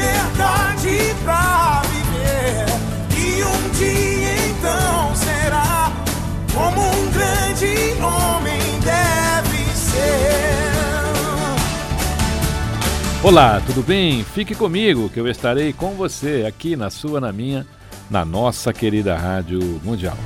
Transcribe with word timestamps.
liberdade 0.00 1.14
pra 1.22 1.82
viver. 1.82 2.64
E 3.18 3.44
um 3.44 3.70
dia 3.78 4.34
então 4.48 5.14
será 5.14 5.92
como 6.54 6.80
um 6.80 7.10
grande 7.10 8.02
homem 8.02 8.60
deve 8.80 9.64
ser. 9.74 10.30
Olá, 13.22 13.60
tudo 13.66 13.82
bem? 13.82 14.24
Fique 14.24 14.54
comigo 14.54 15.10
que 15.10 15.20
eu 15.20 15.28
estarei 15.28 15.74
com 15.74 15.90
você 15.90 16.46
aqui 16.48 16.74
na 16.74 16.88
sua, 16.88 17.20
na 17.20 17.30
minha, 17.30 17.66
na 18.08 18.24
nossa 18.24 18.72
querida 18.72 19.14
Rádio 19.16 19.60
Mundial. 19.84 20.16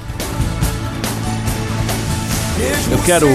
Eu 2.91 3.03
quero, 3.05 3.27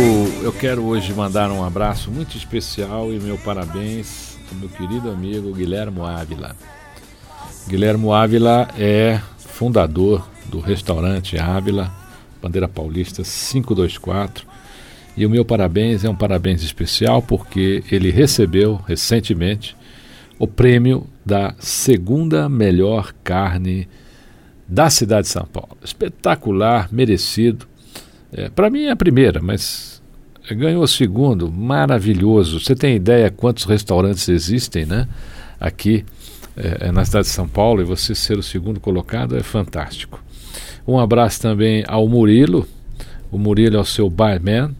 eu 0.42 0.54
quero 0.54 0.86
hoje 0.86 1.14
mandar 1.14 1.52
um 1.52 1.64
abraço 1.64 2.10
muito 2.10 2.38
especial 2.38 3.12
e 3.12 3.20
meu 3.20 3.38
parabéns 3.38 4.29
meu 4.56 4.70
querido 4.70 5.10
amigo 5.10 5.54
Guilhermo 5.54 6.06
Ávila. 6.06 6.56
Guilhermo 7.68 8.14
Ávila 8.14 8.68
é 8.78 9.20
fundador 9.38 10.28
do 10.46 10.60
restaurante 10.60 11.38
Ávila, 11.38 11.92
Bandeira 12.42 12.68
Paulista 12.68 13.24
524. 13.24 14.48
E 15.16 15.26
o 15.26 15.30
meu 15.30 15.44
parabéns 15.44 16.04
é 16.04 16.10
um 16.10 16.16
parabéns 16.16 16.64
especial 16.64 17.22
porque 17.22 17.84
ele 17.92 18.10
recebeu 18.10 18.80
recentemente 18.88 19.76
o 20.38 20.48
prêmio 20.48 21.06
da 21.26 21.54
segunda 21.60 22.48
melhor 22.48 23.14
carne 23.24 23.88
da 24.68 24.90
cidade 24.90 25.24
de 25.24 25.34
São 25.34 25.46
Paulo. 25.46 25.78
Espetacular, 25.84 26.88
merecido. 26.92 27.68
É, 28.32 28.50
Para 28.50 28.70
mim 28.70 28.84
é 28.84 28.92
a 28.92 28.96
primeira, 28.96 29.42
mas 29.42 29.99
ganhou 30.52 30.86
segundo, 30.88 31.52
maravilhoso. 31.52 32.60
Você 32.60 32.76
tem 32.76 32.96
ideia 32.96 33.30
quantos 33.30 33.66
restaurantes 33.66 34.28
existem, 34.30 34.86
né? 34.86 35.08
Aqui 35.60 36.06
é, 36.56 36.92
na 36.92 37.06
cidade 37.06 37.28
de 37.28 37.34
São 37.34 37.48
Paulo 37.48 37.82
e 37.82 37.86
você 37.86 38.14
ser 38.14 38.38
o 38.38 38.44
segundo 38.44 38.80
colocado 38.80 39.38
é 39.38 39.44
fantástico. 39.44 40.22
Um 40.88 41.00
abraço 41.00 41.42
também 41.42 41.84
ao 41.88 42.08
Murilo. 42.08 42.68
O 43.32 43.38
Murilo 43.38 43.78
é 43.78 43.80
o 43.80 43.86
seu 43.86 44.10
barman. 44.10 44.76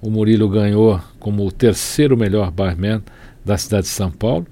O 0.00 0.10
Murilo 0.10 0.48
ganhou 0.48 1.00
como 1.18 1.46
o 1.46 1.52
terceiro 1.52 2.16
melhor 2.16 2.50
barman 2.50 3.02
da 3.44 3.58
cidade 3.58 3.84
de 3.84 3.88
São 3.88 4.10
Paulo. 4.10 4.46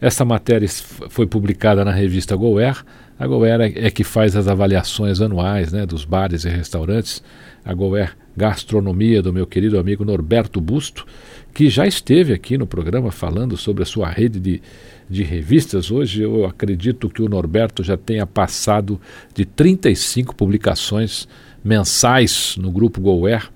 Essa 0.00 0.24
matéria 0.24 0.68
foi 1.08 1.26
publicada 1.26 1.84
na 1.84 1.92
revista 1.92 2.36
Goer. 2.36 2.84
A 3.18 3.26
Goer 3.26 3.60
é, 3.60 3.86
é 3.86 3.90
que 3.90 4.04
faz 4.04 4.36
as 4.36 4.46
avaliações 4.46 5.20
anuais 5.20 5.72
né, 5.72 5.84
dos 5.84 6.04
bares 6.04 6.44
e 6.44 6.48
restaurantes. 6.48 7.22
A 7.64 7.74
Goer 7.74 8.16
Gastronomia, 8.36 9.22
do 9.22 9.32
meu 9.32 9.46
querido 9.46 9.78
amigo 9.78 10.04
Norberto 10.04 10.60
Busto, 10.60 11.06
que 11.54 11.70
já 11.70 11.86
esteve 11.86 12.32
aqui 12.32 12.58
no 12.58 12.66
programa 12.66 13.10
falando 13.10 13.56
sobre 13.56 13.82
a 13.82 13.86
sua 13.86 14.08
rede 14.08 14.38
de, 14.38 14.62
de 15.08 15.22
revistas. 15.22 15.90
Hoje 15.90 16.22
eu 16.22 16.44
acredito 16.44 17.08
que 17.08 17.22
o 17.22 17.28
Norberto 17.28 17.82
já 17.82 17.96
tenha 17.96 18.26
passado 18.26 19.00
de 19.34 19.44
35 19.44 20.34
publicações 20.34 21.26
mensais 21.64 22.56
no 22.58 22.70
grupo 22.70 23.00
Goer. 23.00 23.48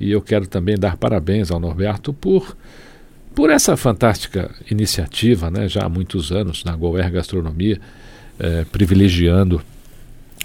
E 0.00 0.10
eu 0.10 0.20
quero 0.20 0.46
também 0.46 0.76
dar 0.76 0.96
parabéns 0.96 1.50
ao 1.50 1.60
Norberto 1.60 2.12
por 2.12 2.56
por 3.36 3.50
essa 3.50 3.76
fantástica 3.76 4.50
iniciativa, 4.70 5.50
né, 5.50 5.68
já 5.68 5.82
há 5.84 5.88
muitos 5.90 6.32
anos 6.32 6.64
na 6.64 6.74
Goer 6.74 7.12
Gastronomia, 7.12 7.78
eh, 8.40 8.64
privilegiando 8.72 9.60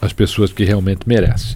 as 0.02 0.12
pessoas 0.12 0.52
que 0.52 0.66
realmente 0.66 1.08
merecem. 1.08 1.56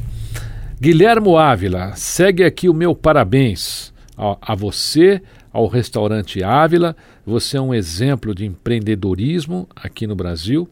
Guilhermo 0.80 1.38
Ávila, 1.38 1.94
segue 1.96 2.44
aqui 2.44 2.68
o 2.68 2.74
meu 2.74 2.94
parabéns 2.94 3.94
a, 4.18 4.38
a, 4.42 4.54
você, 4.54 5.22
ao 5.52 5.68
restaurante 5.68 6.44
Ávila. 6.44 6.98
Você 7.26 7.56
é 7.56 7.62
um 7.62 7.74
exemplo 7.74 8.36
de 8.36 8.46
empreendedorismo 8.46 9.70
aqui 9.74 10.06
no 10.06 10.16
Brasil. 10.16 10.70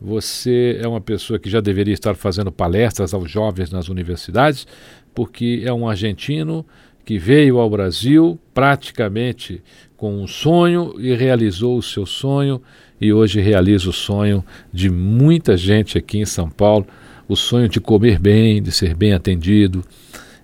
Você 0.00 0.78
é 0.82 0.88
uma 0.88 1.02
pessoa 1.02 1.38
que 1.38 1.50
já 1.50 1.60
deveria 1.60 1.92
estar 1.92 2.14
fazendo 2.14 2.50
palestras 2.50 3.12
aos 3.12 3.30
jovens 3.30 3.70
nas 3.70 3.88
universidades, 3.88 4.66
porque 5.14 5.62
é 5.66 5.72
um 5.72 5.86
argentino 5.86 6.64
que 7.04 7.18
veio 7.18 7.58
ao 7.58 7.68
Brasil 7.68 8.40
praticamente 8.54 9.62
com 9.98 10.22
um 10.22 10.26
sonho 10.26 10.94
e 10.98 11.14
realizou 11.14 11.76
o 11.76 11.82
seu 11.82 12.06
sonho 12.06 12.60
e 12.98 13.12
hoje 13.12 13.38
realiza 13.40 13.90
o 13.90 13.92
sonho 13.92 14.42
de 14.72 14.88
muita 14.88 15.58
gente 15.58 15.98
aqui 15.98 16.18
em 16.18 16.26
São 16.26 16.48
Paulo, 16.48 16.86
o 17.28 17.36
sonho 17.36 17.68
de 17.68 17.80
comer 17.80 18.18
bem, 18.18 18.62
de 18.62 18.70
ser 18.72 18.94
bem 18.94 19.12
atendido. 19.12 19.84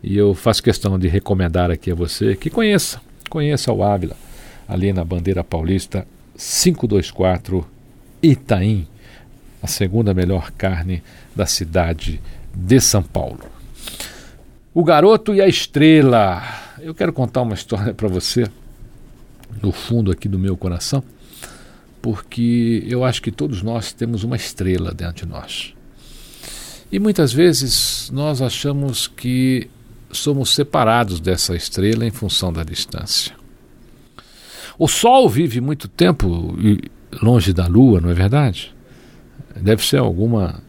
E 0.02 0.16
eu 0.16 0.34
faço 0.34 0.62
questão 0.62 0.98
de 0.98 1.08
recomendar 1.08 1.70
aqui 1.70 1.90
a 1.90 1.94
você 1.94 2.34
que 2.34 2.50
conheça, 2.50 3.00
conheça 3.30 3.72
o 3.72 3.82
Ávila, 3.82 4.16
ali 4.66 4.92
na 4.92 5.04
Bandeira 5.04 5.44
Paulista 5.44 6.06
524 6.36 7.64
Itaim, 8.22 8.86
a 9.62 9.66
segunda 9.66 10.12
melhor 10.12 10.50
carne 10.52 11.02
da 11.36 11.46
cidade 11.46 12.20
de 12.54 12.80
São 12.80 13.02
Paulo. 13.02 13.44
O 14.74 14.82
Garoto 14.82 15.34
e 15.34 15.40
a 15.40 15.46
Estrela. 15.46 16.42
Eu 16.80 16.94
quero 16.94 17.12
contar 17.12 17.42
uma 17.42 17.54
história 17.54 17.94
para 17.94 18.08
você, 18.08 18.48
no 19.62 19.70
fundo 19.70 20.10
aqui 20.10 20.28
do 20.28 20.38
meu 20.38 20.56
coração, 20.56 21.04
porque 22.00 22.82
eu 22.88 23.04
acho 23.04 23.22
que 23.22 23.30
todos 23.30 23.62
nós 23.62 23.92
temos 23.92 24.24
uma 24.24 24.34
estrela 24.34 24.92
dentro 24.92 25.26
de 25.26 25.32
nós. 25.32 25.74
E 26.92 26.98
muitas 26.98 27.32
vezes 27.32 28.10
nós 28.12 28.42
achamos 28.42 29.08
que 29.08 29.70
somos 30.10 30.54
separados 30.54 31.20
dessa 31.20 31.56
estrela 31.56 32.06
em 32.06 32.10
função 32.10 32.52
da 32.52 32.62
distância. 32.62 33.34
O 34.78 34.86
Sol 34.86 35.26
vive 35.28 35.58
muito 35.58 35.88
tempo 35.88 36.54
longe 37.22 37.54
da 37.54 37.66
Lua, 37.66 37.98
não 37.98 38.10
é 38.10 38.14
verdade? 38.14 38.74
Deve 39.56 39.84
ser 39.84 39.98
alguma. 39.98 40.62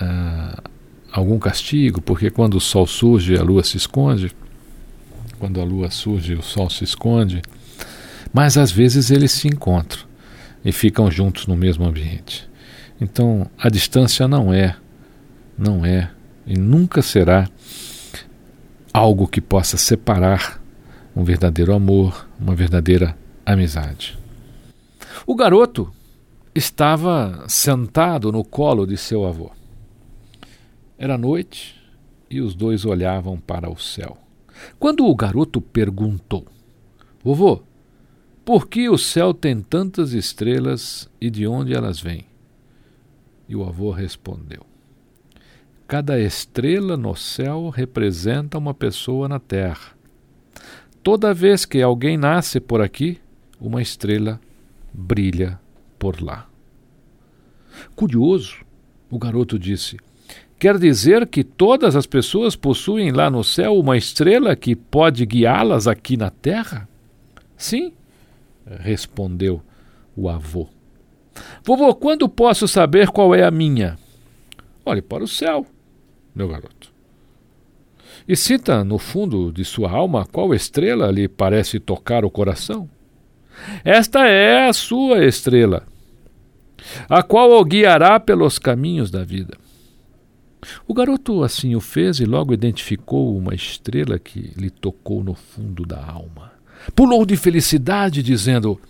Uh, 0.00 0.70
algum 1.12 1.38
castigo, 1.38 2.00
porque 2.00 2.30
quando 2.30 2.54
o 2.54 2.60
sol 2.60 2.86
surge, 2.86 3.36
a 3.36 3.42
lua 3.42 3.62
se 3.62 3.76
esconde. 3.76 4.32
Quando 5.38 5.60
a 5.60 5.64
lua 5.64 5.90
surge, 5.90 6.34
o 6.34 6.42
sol 6.42 6.70
se 6.70 6.84
esconde. 6.84 7.42
Mas 8.32 8.56
às 8.56 8.72
vezes 8.72 9.10
eles 9.10 9.30
se 9.30 9.46
encontram 9.46 10.02
e 10.64 10.72
ficam 10.72 11.10
juntos 11.10 11.46
no 11.46 11.54
mesmo 11.54 11.84
ambiente. 11.84 12.48
Então, 12.98 13.46
a 13.58 13.68
distância 13.68 14.26
não 14.26 14.54
é, 14.54 14.76
não 15.62 15.86
é 15.86 16.10
e 16.44 16.58
nunca 16.58 17.00
será 17.00 17.48
algo 18.92 19.28
que 19.28 19.40
possa 19.40 19.76
separar 19.76 20.60
um 21.14 21.22
verdadeiro 21.22 21.72
amor, 21.72 22.28
uma 22.38 22.54
verdadeira 22.54 23.16
amizade. 23.46 24.18
O 25.24 25.36
garoto 25.36 25.92
estava 26.52 27.44
sentado 27.48 28.32
no 28.32 28.44
colo 28.44 28.84
de 28.84 28.96
seu 28.96 29.24
avô. 29.24 29.52
Era 30.98 31.16
noite 31.16 31.80
e 32.28 32.40
os 32.40 32.56
dois 32.56 32.84
olhavam 32.84 33.38
para 33.38 33.70
o 33.70 33.78
céu. 33.78 34.18
Quando 34.80 35.06
o 35.06 35.14
garoto 35.14 35.60
perguntou: 35.60 36.44
Vovô, 37.22 37.62
por 38.44 38.66
que 38.66 38.88
o 38.88 38.98
céu 38.98 39.32
tem 39.32 39.60
tantas 39.60 40.12
estrelas 40.12 41.08
e 41.20 41.30
de 41.30 41.46
onde 41.46 41.72
elas 41.72 42.00
vêm? 42.00 42.24
E 43.48 43.54
o 43.54 43.64
avô 43.64 43.90
respondeu: 43.92 44.71
Cada 45.92 46.18
estrela 46.18 46.96
no 46.96 47.14
céu 47.14 47.68
representa 47.68 48.56
uma 48.56 48.72
pessoa 48.72 49.28
na 49.28 49.38
terra. 49.38 49.92
Toda 51.02 51.34
vez 51.34 51.66
que 51.66 51.82
alguém 51.82 52.16
nasce 52.16 52.58
por 52.60 52.80
aqui, 52.80 53.18
uma 53.60 53.82
estrela 53.82 54.40
brilha 54.90 55.60
por 55.98 56.22
lá. 56.22 56.48
Curioso, 57.94 58.64
o 59.10 59.18
garoto 59.18 59.58
disse. 59.58 59.98
Quer 60.58 60.78
dizer 60.78 61.26
que 61.26 61.44
todas 61.44 61.94
as 61.94 62.06
pessoas 62.06 62.56
possuem 62.56 63.10
lá 63.10 63.28
no 63.28 63.44
céu 63.44 63.78
uma 63.78 63.94
estrela 63.94 64.56
que 64.56 64.74
pode 64.74 65.26
guiá-las 65.26 65.86
aqui 65.86 66.16
na 66.16 66.30
terra? 66.30 66.88
Sim, 67.54 67.92
respondeu 68.66 69.60
o 70.16 70.26
avô. 70.26 70.68
Vovô, 71.62 71.94
quando 71.94 72.26
posso 72.30 72.66
saber 72.66 73.08
qual 73.08 73.34
é 73.34 73.44
a 73.44 73.50
minha? 73.50 73.98
Olhe 74.86 75.02
para 75.02 75.22
o 75.22 75.28
céu, 75.28 75.66
meu 76.34 76.48
garoto. 76.48 76.92
E 78.26 78.36
sinta 78.36 78.84
no 78.84 78.98
fundo 78.98 79.52
de 79.52 79.64
sua 79.64 79.90
alma 79.90 80.26
qual 80.26 80.54
estrela 80.54 81.10
lhe 81.10 81.28
parece 81.28 81.80
tocar 81.80 82.24
o 82.24 82.30
coração. 82.30 82.88
Esta 83.84 84.26
é 84.26 84.68
a 84.68 84.72
sua 84.72 85.24
estrela, 85.24 85.84
a 87.08 87.22
qual 87.22 87.50
o 87.52 87.64
guiará 87.64 88.18
pelos 88.18 88.58
caminhos 88.58 89.10
da 89.10 89.24
vida. 89.24 89.56
O 90.86 90.94
garoto 90.94 91.42
assim 91.42 91.74
o 91.74 91.80
fez 91.80 92.20
e 92.20 92.24
logo 92.24 92.54
identificou 92.54 93.36
uma 93.36 93.54
estrela 93.54 94.18
que 94.18 94.52
lhe 94.56 94.70
tocou 94.70 95.22
no 95.24 95.34
fundo 95.34 95.84
da 95.84 96.04
alma. 96.04 96.52
Pulou 96.94 97.26
de 97.26 97.36
felicidade, 97.36 98.22
dizendo: 98.22 98.80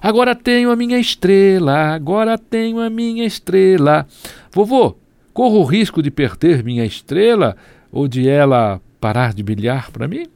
Agora 0.00 0.34
tenho 0.34 0.70
a 0.70 0.76
minha 0.76 0.98
estrela, 0.98 1.94
agora 1.94 2.38
tenho 2.38 2.80
a 2.80 2.88
minha 2.88 3.24
estrela. 3.24 4.06
Vovô, 4.52 4.96
corro 5.40 5.60
o 5.60 5.64
risco 5.64 6.02
de 6.02 6.10
perder 6.10 6.62
minha 6.62 6.84
estrela 6.84 7.56
ou 7.90 8.06
de 8.06 8.28
ela 8.28 8.78
parar 9.00 9.32
de 9.32 9.42
brilhar 9.42 9.90
para 9.90 10.06
mim? 10.06 10.26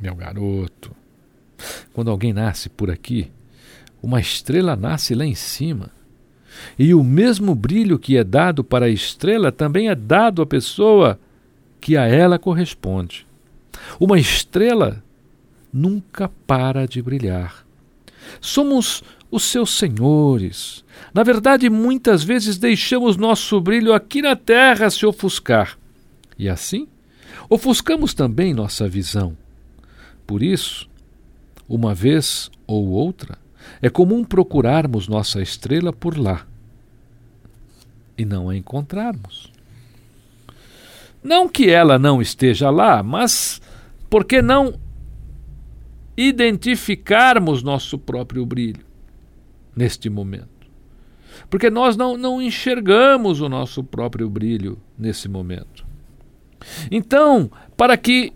Meu 0.00 0.14
garoto, 0.14 0.92
quando 1.92 2.10
alguém 2.10 2.32
nasce 2.32 2.70
por 2.70 2.90
aqui, 2.90 3.30
uma 4.02 4.18
estrela 4.18 4.74
nasce 4.74 5.14
lá 5.14 5.26
em 5.26 5.34
cima. 5.34 5.90
E 6.78 6.94
o 6.94 7.04
mesmo 7.04 7.54
brilho 7.54 7.98
que 7.98 8.16
é 8.16 8.24
dado 8.24 8.64
para 8.64 8.86
a 8.86 8.88
estrela 8.88 9.52
também 9.52 9.90
é 9.90 9.94
dado 9.94 10.40
à 10.40 10.46
pessoa 10.46 11.20
que 11.78 11.94
a 11.94 12.06
ela 12.06 12.38
corresponde. 12.38 13.26
Uma 14.00 14.18
estrela 14.18 15.04
nunca 15.70 16.30
para 16.46 16.88
de 16.88 17.02
brilhar. 17.02 17.66
Somos 18.40 19.04
os 19.30 19.44
seus 19.44 19.78
senhores. 19.78 20.84
Na 21.14 21.22
verdade, 21.22 21.70
muitas 21.70 22.22
vezes 22.22 22.58
deixamos 22.58 23.16
nosso 23.16 23.60
brilho 23.60 23.92
aqui 23.92 24.20
na 24.20 24.34
terra 24.34 24.90
se 24.90 25.06
ofuscar. 25.06 25.78
E 26.38 26.48
assim, 26.48 26.88
ofuscamos 27.48 28.12
também 28.12 28.52
nossa 28.52 28.88
visão. 28.88 29.36
Por 30.26 30.42
isso, 30.42 30.88
uma 31.68 31.94
vez 31.94 32.50
ou 32.66 32.88
outra, 32.88 33.38
é 33.80 33.88
comum 33.88 34.24
procurarmos 34.24 35.06
nossa 35.06 35.40
estrela 35.40 35.92
por 35.92 36.18
lá 36.18 36.46
e 38.18 38.24
não 38.24 38.48
a 38.48 38.56
encontrarmos. 38.56 39.52
Não 41.22 41.48
que 41.48 41.70
ela 41.70 41.98
não 41.98 42.20
esteja 42.20 42.70
lá, 42.70 43.02
mas 43.02 43.60
por 44.08 44.24
que 44.24 44.40
não 44.40 44.74
identificarmos 46.16 47.62
nosso 47.62 47.98
próprio 47.98 48.44
brilho 48.44 48.89
neste 49.80 50.10
momento? 50.10 50.68
Porque 51.48 51.70
nós 51.70 51.96
não, 51.96 52.16
não 52.16 52.42
enxergamos 52.42 53.40
o 53.40 53.48
nosso 53.48 53.82
próprio 53.82 54.28
brilho 54.28 54.78
nesse 54.98 55.26
momento. 55.26 55.86
Então, 56.90 57.50
para 57.78 57.96
que 57.96 58.30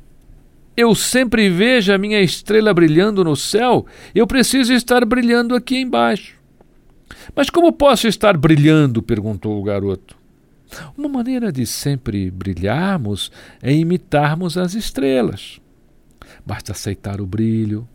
eu 0.75 0.95
sempre 0.95 1.51
veja 1.51 1.95
a 1.95 1.99
minha 1.99 2.21
estrela 2.23 2.73
brilhando 2.73 3.23
no 3.23 3.37
céu, 3.37 3.85
eu 4.15 4.27
preciso 4.27 4.73
estar 4.73 5.05
brilhando 5.05 5.55
aqui 5.55 5.77
embaixo. 5.77 6.41
Mas 7.37 7.51
como 7.51 7.71
posso 7.73 8.09
estar 8.09 8.39
brilhando? 8.39 9.03
perguntou 9.03 9.61
o 9.61 9.63
garoto. 9.63 10.17
Uma 10.97 11.11
maneira 11.11 11.53
de 11.53 11.67
sempre 11.67 12.31
brilharmos 12.31 13.31
é 13.63 13.71
imitarmos 13.71 14.57
as 14.57 14.75
estrelas. 14.75 15.61
Basta 16.45 16.73
aceitar 16.73 17.21
o 17.21 17.27
brilho, 17.27 17.87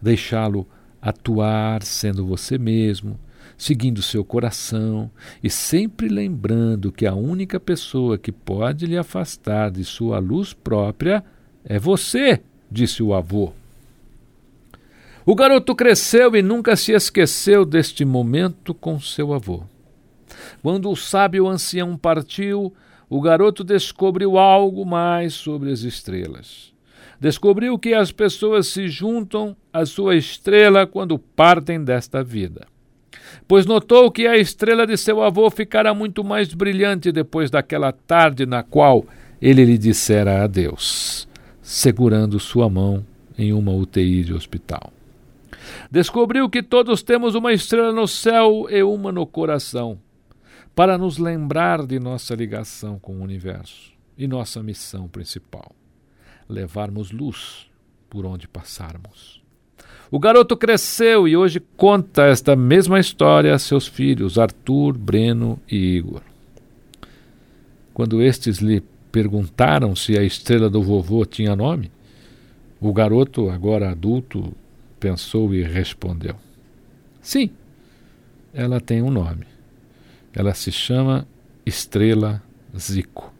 deixá-lo 0.00 0.66
atuar 1.08 1.84
sendo 1.84 2.26
você 2.26 2.58
mesmo, 2.58 3.16
seguindo 3.56 4.02
seu 4.02 4.24
coração 4.24 5.08
e 5.40 5.48
sempre 5.48 6.08
lembrando 6.08 6.90
que 6.90 7.06
a 7.06 7.14
única 7.14 7.60
pessoa 7.60 8.18
que 8.18 8.32
pode 8.32 8.86
lhe 8.86 8.98
afastar 8.98 9.70
de 9.70 9.84
sua 9.84 10.18
luz 10.18 10.52
própria 10.52 11.22
é 11.64 11.78
você, 11.78 12.42
disse 12.68 13.04
o 13.04 13.14
avô. 13.14 13.52
O 15.24 15.36
garoto 15.36 15.76
cresceu 15.76 16.34
e 16.34 16.42
nunca 16.42 16.74
se 16.74 16.90
esqueceu 16.90 17.64
deste 17.64 18.04
momento 18.04 18.74
com 18.74 18.98
seu 18.98 19.32
avô. 19.32 19.62
Quando 20.60 20.90
o 20.90 20.96
sábio 20.96 21.46
ancião 21.46 21.96
partiu, 21.96 22.74
o 23.08 23.20
garoto 23.20 23.62
descobriu 23.62 24.38
algo 24.38 24.84
mais 24.84 25.34
sobre 25.34 25.70
as 25.70 25.82
estrelas. 25.82 26.75
Descobriu 27.20 27.78
que 27.78 27.94
as 27.94 28.12
pessoas 28.12 28.66
se 28.68 28.88
juntam 28.88 29.56
à 29.72 29.86
sua 29.86 30.16
estrela 30.16 30.86
quando 30.86 31.18
partem 31.18 31.82
desta 31.82 32.22
vida. 32.22 32.66
Pois 33.48 33.66
notou 33.66 34.10
que 34.10 34.26
a 34.26 34.36
estrela 34.36 34.86
de 34.86 34.96
seu 34.96 35.22
avô 35.22 35.50
ficara 35.50 35.94
muito 35.94 36.22
mais 36.22 36.52
brilhante 36.52 37.12
depois 37.12 37.50
daquela 37.50 37.92
tarde 37.92 38.44
na 38.44 38.62
qual 38.62 39.04
ele 39.40 39.64
lhe 39.64 39.78
dissera 39.78 40.44
adeus, 40.44 41.28
segurando 41.62 42.40
sua 42.40 42.68
mão 42.68 43.04
em 43.38 43.52
uma 43.52 43.72
UTI 43.72 44.24
de 44.24 44.34
hospital. 44.34 44.92
Descobriu 45.90 46.48
que 46.48 46.62
todos 46.62 47.02
temos 47.02 47.34
uma 47.34 47.52
estrela 47.52 47.92
no 47.92 48.06
céu 48.06 48.66
e 48.70 48.82
uma 48.82 49.12
no 49.12 49.26
coração, 49.26 49.98
para 50.74 50.98
nos 50.98 51.18
lembrar 51.18 51.86
de 51.86 51.98
nossa 51.98 52.34
ligação 52.34 52.98
com 52.98 53.16
o 53.16 53.22
universo 53.22 53.92
e 54.16 54.26
nossa 54.26 54.62
missão 54.62 55.08
principal: 55.08 55.72
levarmos 56.48 57.10
luz 57.10 57.66
por 58.08 58.24
onde 58.24 58.46
passarmos. 58.46 59.42
O 60.10 60.18
garoto 60.18 60.56
cresceu 60.56 61.26
e 61.26 61.36
hoje 61.36 61.60
conta 61.76 62.26
esta 62.26 62.54
mesma 62.54 63.00
história 63.00 63.52
a 63.54 63.58
seus 63.58 63.86
filhos, 63.86 64.38
Arthur, 64.38 64.96
Breno 64.96 65.60
e 65.68 65.96
Igor. 65.96 66.22
Quando 67.92 68.22
estes 68.22 68.58
lhe 68.58 68.82
perguntaram 69.10 69.96
se 69.96 70.16
a 70.16 70.22
estrela 70.22 70.70
do 70.70 70.82
vovô 70.82 71.24
tinha 71.24 71.56
nome, 71.56 71.90
o 72.80 72.92
garoto, 72.92 73.50
agora 73.50 73.90
adulto, 73.90 74.54
pensou 75.00 75.52
e 75.54 75.62
respondeu: 75.62 76.36
Sim, 77.20 77.50
ela 78.52 78.80
tem 78.80 79.02
um 79.02 79.10
nome. 79.10 79.46
Ela 80.32 80.52
se 80.54 80.70
chama 80.70 81.26
Estrela 81.64 82.42
Zico. 82.78 83.32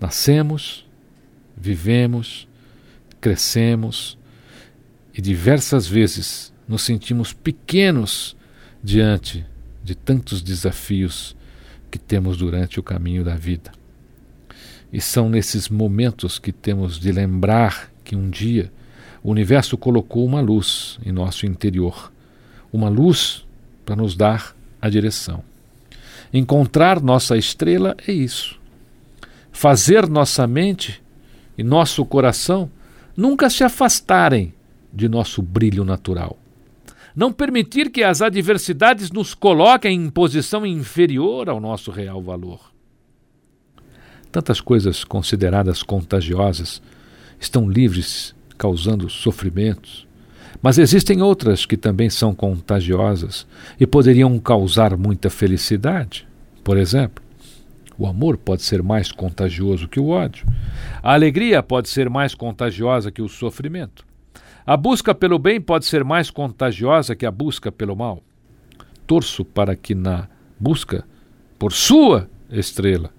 Nascemos, 0.00 0.85
vivemos, 1.56 2.46
crescemos 3.20 4.18
e 5.14 5.22
diversas 5.22 5.86
vezes 5.86 6.52
nos 6.68 6.82
sentimos 6.82 7.32
pequenos 7.32 8.36
diante 8.82 9.44
de 9.82 9.94
tantos 9.94 10.42
desafios 10.42 11.36
que 11.90 11.98
temos 11.98 12.36
durante 12.36 12.78
o 12.78 12.82
caminho 12.82 13.24
da 13.24 13.34
vida. 13.36 13.72
E 14.92 15.00
são 15.00 15.28
nesses 15.28 15.68
momentos 15.68 16.38
que 16.38 16.52
temos 16.52 16.98
de 16.98 17.10
lembrar 17.10 17.90
que 18.04 18.14
um 18.14 18.28
dia 18.28 18.70
o 19.22 19.30
universo 19.30 19.76
colocou 19.76 20.24
uma 20.24 20.40
luz 20.40 20.98
em 21.04 21.10
nosso 21.10 21.46
interior, 21.46 22.12
uma 22.72 22.88
luz 22.88 23.44
para 23.84 23.96
nos 23.96 24.14
dar 24.14 24.54
a 24.80 24.88
direção. 24.88 25.42
Encontrar 26.32 27.00
nossa 27.00 27.36
estrela 27.36 27.96
é 28.06 28.12
isso. 28.12 28.58
Fazer 29.50 30.08
nossa 30.08 30.46
mente 30.46 31.02
e 31.56 31.62
nosso 31.62 32.04
coração 32.04 32.70
nunca 33.16 33.48
se 33.48 33.64
afastarem 33.64 34.52
de 34.92 35.08
nosso 35.08 35.42
brilho 35.42 35.84
natural. 35.84 36.38
Não 37.14 37.32
permitir 37.32 37.90
que 37.90 38.02
as 38.02 38.20
adversidades 38.20 39.10
nos 39.10 39.34
coloquem 39.34 39.94
em 39.94 40.10
posição 40.10 40.66
inferior 40.66 41.48
ao 41.48 41.58
nosso 41.60 41.90
real 41.90 42.22
valor. 42.22 42.60
Tantas 44.30 44.60
coisas 44.60 45.02
consideradas 45.02 45.82
contagiosas 45.82 46.82
estão 47.40 47.68
livres 47.68 48.34
causando 48.58 49.08
sofrimentos. 49.08 50.06
Mas 50.60 50.78
existem 50.78 51.22
outras 51.22 51.64
que 51.64 51.76
também 51.76 52.10
são 52.10 52.34
contagiosas 52.34 53.46
e 53.78 53.86
poderiam 53.86 54.38
causar 54.38 54.96
muita 54.96 55.30
felicidade. 55.30 56.26
Por 56.64 56.76
exemplo, 56.76 57.22
o 57.98 58.06
amor 58.06 58.36
pode 58.36 58.62
ser 58.62 58.82
mais 58.82 59.10
contagioso 59.10 59.88
que 59.88 59.98
o 59.98 60.08
ódio. 60.08 60.46
A 61.02 61.14
alegria 61.14 61.62
pode 61.62 61.88
ser 61.88 62.10
mais 62.10 62.34
contagiosa 62.34 63.10
que 63.10 63.22
o 63.22 63.28
sofrimento. 63.28 64.04
A 64.66 64.76
busca 64.76 65.14
pelo 65.14 65.38
bem 65.38 65.60
pode 65.60 65.86
ser 65.86 66.04
mais 66.04 66.30
contagiosa 66.30 67.14
que 67.14 67.24
a 67.24 67.30
busca 67.30 67.72
pelo 67.72 67.96
mal. 67.96 68.22
Torço 69.06 69.44
para 69.44 69.76
que 69.76 69.94
na 69.94 70.28
busca 70.58 71.04
por 71.58 71.72
sua 71.72 72.28
estrela 72.50 73.10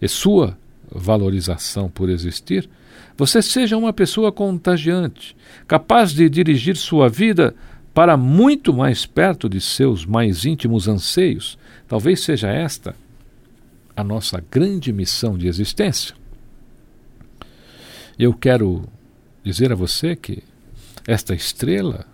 e 0.00 0.08
sua 0.08 0.56
valorização 0.90 1.88
por 1.88 2.08
existir, 2.08 2.68
você 3.16 3.42
seja 3.42 3.76
uma 3.76 3.92
pessoa 3.92 4.32
contagiante, 4.32 5.36
capaz 5.68 6.12
de 6.12 6.28
dirigir 6.28 6.76
sua 6.76 7.08
vida 7.08 7.54
para 7.92 8.16
muito 8.16 8.72
mais 8.72 9.06
perto 9.06 9.48
de 9.48 9.60
seus 9.60 10.04
mais 10.04 10.44
íntimos 10.44 10.88
anseios. 10.88 11.56
Talvez 11.86 12.20
seja 12.20 12.48
esta 12.50 12.96
a 13.96 14.02
nossa 14.02 14.42
grande 14.50 14.92
missão 14.92 15.38
de 15.38 15.46
existência. 15.46 16.14
Eu 18.18 18.32
quero 18.32 18.88
dizer 19.42 19.72
a 19.72 19.74
você 19.74 20.16
que 20.16 20.42
esta 21.06 21.34
estrela, 21.34 22.06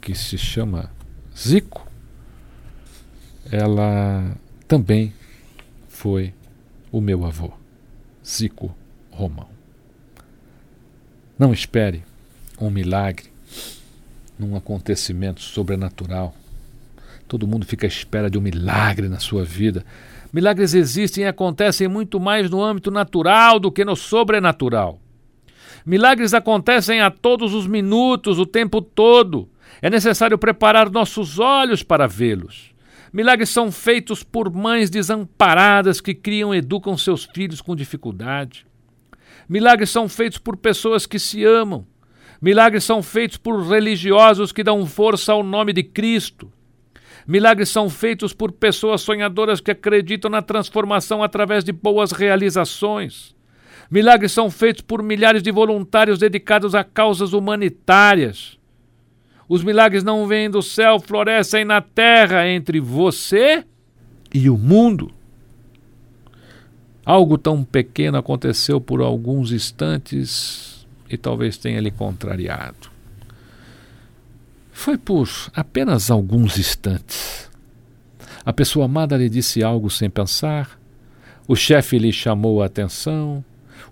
que 0.00 0.14
se 0.14 0.38
chama 0.38 0.90
Zico, 1.36 1.86
ela 3.50 4.36
também 4.66 5.12
foi 5.88 6.32
o 6.90 7.00
meu 7.00 7.24
avô, 7.24 7.52
Zico 8.24 8.74
Romão. 9.10 9.48
Não 11.38 11.52
espere 11.52 12.04
um 12.60 12.70
milagre 12.70 13.32
num 14.38 14.56
acontecimento 14.56 15.40
sobrenatural. 15.40 16.34
Todo 17.26 17.46
mundo 17.46 17.66
fica 17.66 17.86
à 17.86 17.88
espera 17.88 18.30
de 18.30 18.38
um 18.38 18.42
milagre 18.42 19.08
na 19.08 19.18
sua 19.18 19.44
vida. 19.44 19.84
Milagres 20.32 20.72
existem 20.72 21.24
e 21.24 21.26
acontecem 21.26 21.88
muito 21.88 22.18
mais 22.18 22.48
no 22.48 22.62
âmbito 22.62 22.90
natural 22.90 23.60
do 23.60 23.70
que 23.70 23.84
no 23.84 23.94
sobrenatural. 23.94 24.98
Milagres 25.84 26.32
acontecem 26.32 27.00
a 27.00 27.10
todos 27.10 27.52
os 27.52 27.66
minutos, 27.66 28.38
o 28.38 28.46
tempo 28.46 28.80
todo. 28.80 29.48
É 29.82 29.90
necessário 29.90 30.38
preparar 30.38 30.90
nossos 30.90 31.38
olhos 31.38 31.82
para 31.82 32.06
vê-los. 32.06 32.72
Milagres 33.12 33.50
são 33.50 33.70
feitos 33.70 34.22
por 34.22 34.50
mães 34.50 34.88
desamparadas 34.88 36.00
que 36.00 36.14
criam 36.14 36.54
e 36.54 36.58
educam 36.58 36.96
seus 36.96 37.24
filhos 37.24 37.60
com 37.60 37.76
dificuldade. 37.76 38.64
Milagres 39.46 39.90
são 39.90 40.08
feitos 40.08 40.38
por 40.38 40.56
pessoas 40.56 41.04
que 41.04 41.18
se 41.18 41.44
amam. 41.44 41.86
Milagres 42.40 42.84
são 42.84 43.02
feitos 43.02 43.36
por 43.36 43.60
religiosos 43.68 44.50
que 44.50 44.64
dão 44.64 44.86
força 44.86 45.32
ao 45.32 45.42
nome 45.42 45.74
de 45.74 45.82
Cristo. 45.82 46.50
Milagres 47.26 47.68
são 47.68 47.88
feitos 47.88 48.32
por 48.32 48.52
pessoas 48.52 49.00
sonhadoras 49.00 49.60
que 49.60 49.70
acreditam 49.70 50.30
na 50.30 50.42
transformação 50.42 51.22
através 51.22 51.62
de 51.64 51.72
boas 51.72 52.12
realizações. 52.12 53.34
Milagres 53.90 54.32
são 54.32 54.50
feitos 54.50 54.82
por 54.82 55.02
milhares 55.02 55.42
de 55.42 55.50
voluntários 55.50 56.18
dedicados 56.18 56.74
a 56.74 56.82
causas 56.82 57.32
humanitárias. 57.32 58.58
Os 59.48 59.62
milagres 59.62 60.02
não 60.02 60.26
vêm 60.26 60.48
do 60.48 60.62
céu, 60.62 60.98
florescem 60.98 61.64
na 61.64 61.80
terra 61.80 62.48
entre 62.48 62.80
você 62.80 63.64
e 64.32 64.48
o 64.48 64.56
mundo. 64.56 65.12
Algo 67.04 67.36
tão 67.36 67.62
pequeno 67.62 68.16
aconteceu 68.16 68.80
por 68.80 69.00
alguns 69.00 69.52
instantes 69.52 70.86
e 71.10 71.16
talvez 71.16 71.58
tenha 71.58 71.80
lhe 71.80 71.90
contrariado. 71.90 72.90
Foi 74.82 74.98
por 74.98 75.28
apenas 75.54 76.10
alguns 76.10 76.58
instantes. 76.58 77.48
A 78.44 78.52
pessoa 78.52 78.86
amada 78.86 79.16
lhe 79.16 79.28
disse 79.28 79.62
algo 79.62 79.88
sem 79.88 80.10
pensar, 80.10 80.76
o 81.46 81.54
chefe 81.54 82.00
lhe 82.00 82.12
chamou 82.12 82.60
a 82.60 82.66
atenção, 82.66 83.44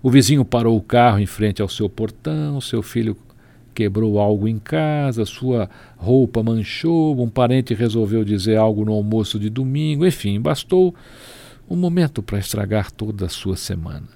o 0.03 0.11
vizinho 0.11 0.43
parou 0.43 0.75
o 0.75 0.81
carro 0.81 1.19
em 1.19 1.25
frente 1.25 1.61
ao 1.61 1.69
seu 1.69 1.87
portão, 1.87 2.59
seu 2.59 2.83
filho 2.83 3.15
quebrou 3.73 4.19
algo 4.19 4.49
em 4.49 4.59
casa, 4.59 5.23
sua 5.23 5.69
roupa 5.95 6.43
manchou, 6.43 7.17
um 7.23 7.29
parente 7.29 7.73
resolveu 7.73 8.25
dizer 8.25 8.57
algo 8.57 8.83
no 8.83 8.91
almoço 8.91 9.39
de 9.39 9.49
domingo, 9.49 10.05
enfim, 10.05 10.41
bastou 10.41 10.93
um 11.69 11.77
momento 11.77 12.21
para 12.21 12.37
estragar 12.37 12.91
toda 12.91 13.27
a 13.27 13.29
sua 13.29 13.55
semana. 13.55 14.09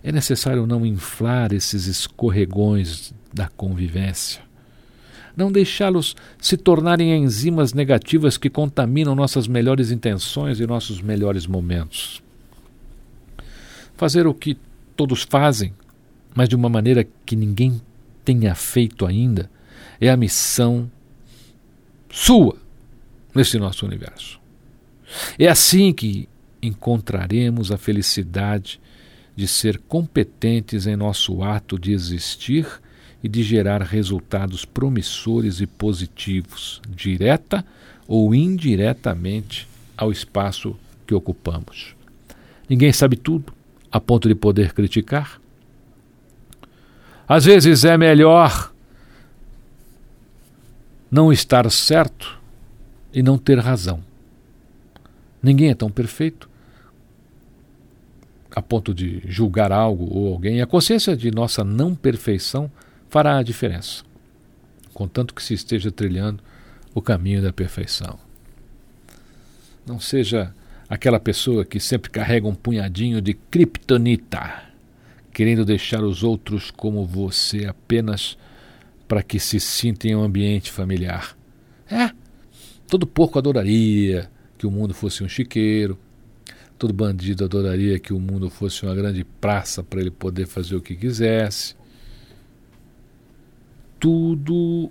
É 0.00 0.12
necessário 0.12 0.64
não 0.64 0.86
inflar 0.86 1.52
esses 1.52 1.86
escorregões 1.86 3.12
da 3.34 3.48
convivência. 3.48 4.51
Não 5.36 5.50
deixá-los 5.50 6.14
se 6.38 6.56
tornarem 6.56 7.14
enzimas 7.22 7.72
negativas 7.72 8.36
que 8.36 8.50
contaminam 8.50 9.14
nossas 9.14 9.46
melhores 9.46 9.90
intenções 9.90 10.60
e 10.60 10.66
nossos 10.66 11.00
melhores 11.00 11.46
momentos. 11.46 12.22
Fazer 13.96 14.26
o 14.26 14.34
que 14.34 14.56
todos 14.96 15.22
fazem, 15.22 15.72
mas 16.34 16.48
de 16.48 16.56
uma 16.56 16.68
maneira 16.68 17.06
que 17.24 17.36
ninguém 17.36 17.80
tenha 18.24 18.54
feito 18.54 19.06
ainda, 19.06 19.50
é 20.00 20.10
a 20.10 20.16
missão 20.16 20.90
sua 22.10 22.56
nesse 23.34 23.58
nosso 23.58 23.86
universo. 23.86 24.40
É 25.38 25.48
assim 25.48 25.92
que 25.92 26.28
encontraremos 26.62 27.72
a 27.72 27.78
felicidade 27.78 28.80
de 29.34 29.48
ser 29.48 29.78
competentes 29.88 30.86
em 30.86 30.94
nosso 30.94 31.42
ato 31.42 31.78
de 31.78 31.92
existir 31.92 32.66
e 33.22 33.28
de 33.28 33.42
gerar 33.42 33.82
resultados 33.82 34.64
promissores 34.64 35.60
e 35.60 35.66
positivos, 35.66 36.80
direta 36.88 37.64
ou 38.08 38.34
indiretamente, 38.34 39.68
ao 39.96 40.10
espaço 40.10 40.76
que 41.06 41.14
ocupamos. 41.14 41.94
Ninguém 42.68 42.92
sabe 42.92 43.16
tudo 43.16 43.52
a 43.90 44.00
ponto 44.00 44.26
de 44.26 44.34
poder 44.34 44.72
criticar. 44.72 45.40
Às 47.28 47.44
vezes 47.44 47.84
é 47.84 47.96
melhor 47.96 48.72
não 51.10 51.32
estar 51.32 51.70
certo 51.70 52.40
e 53.12 53.22
não 53.22 53.36
ter 53.38 53.58
razão. 53.58 54.02
Ninguém 55.42 55.70
é 55.70 55.74
tão 55.74 55.90
perfeito 55.90 56.48
a 58.54 58.60
ponto 58.60 58.94
de 58.94 59.22
julgar 59.26 59.72
algo 59.72 60.08
ou 60.10 60.32
alguém, 60.32 60.60
a 60.60 60.66
consciência 60.66 61.16
de 61.16 61.30
nossa 61.30 61.64
não 61.64 61.94
perfeição 61.94 62.70
fará 63.12 63.36
a 63.36 63.42
diferença, 63.42 64.02
contanto 64.94 65.34
que 65.34 65.42
se 65.42 65.52
esteja 65.52 65.92
trilhando 65.92 66.42
o 66.94 67.02
caminho 67.02 67.42
da 67.42 67.52
perfeição. 67.52 68.18
Não 69.86 70.00
seja 70.00 70.54
aquela 70.88 71.20
pessoa 71.20 71.62
que 71.62 71.78
sempre 71.78 72.10
carrega 72.10 72.48
um 72.48 72.54
punhadinho 72.54 73.20
de 73.20 73.34
kryptonita, 73.34 74.62
querendo 75.30 75.62
deixar 75.62 76.02
os 76.02 76.22
outros 76.22 76.70
como 76.70 77.04
você 77.04 77.66
apenas 77.66 78.38
para 79.06 79.22
que 79.22 79.38
se 79.38 79.60
sinta 79.60 80.08
em 80.08 80.16
um 80.16 80.22
ambiente 80.22 80.72
familiar. 80.72 81.36
É, 81.90 82.12
todo 82.86 83.06
porco 83.06 83.38
adoraria 83.38 84.30
que 84.56 84.66
o 84.66 84.70
mundo 84.70 84.94
fosse 84.94 85.22
um 85.22 85.28
chiqueiro, 85.28 85.98
Todo 86.78 86.92
bandido 86.92 87.44
adoraria 87.44 87.96
que 88.00 88.12
o 88.12 88.18
mundo 88.18 88.50
fosse 88.50 88.84
uma 88.84 88.92
grande 88.92 89.22
praça 89.22 89.84
para 89.84 90.00
ele 90.00 90.10
poder 90.10 90.48
fazer 90.48 90.74
o 90.74 90.80
que 90.80 90.96
quisesse. 90.96 91.76
Tudo 94.02 94.90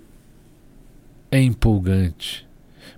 é 1.30 1.38
empolgante. 1.38 2.48